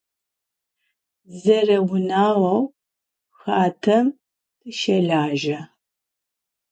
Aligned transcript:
Zereunağou 1.41 2.59
xatem 3.39 4.05
tışelaje. 4.59 5.59